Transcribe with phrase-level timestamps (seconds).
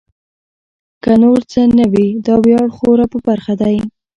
[1.03, 3.77] که نور څه نه وي دا ویاړ خو را په برخه دی.